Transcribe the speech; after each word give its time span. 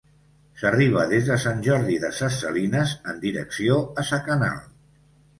S'arriba 0.59 1.01
des 1.09 1.27
de 1.31 1.35
Sant 1.41 1.59
Jordi 1.67 1.97
de 2.05 2.09
ses 2.19 2.37
Salines, 2.45 2.93
en 3.13 3.19
direcció 3.27 3.77
a 4.03 4.07
Sa 4.13 4.19
Canal. 4.31 4.57